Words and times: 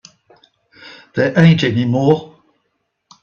There 1.13 1.37
ain't 1.37 1.63
any 1.63 1.85
more. 1.85 2.41